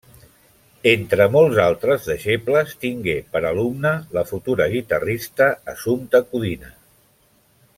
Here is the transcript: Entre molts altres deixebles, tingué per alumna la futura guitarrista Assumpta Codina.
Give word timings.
Entre 0.91 1.25
molts 1.33 1.59
altres 1.65 2.07
deixebles, 2.11 2.73
tingué 2.85 3.15
per 3.35 3.41
alumna 3.49 3.91
la 4.19 4.25
futura 4.31 4.67
guitarrista 4.73 5.51
Assumpta 5.75 6.23
Codina. 6.33 6.73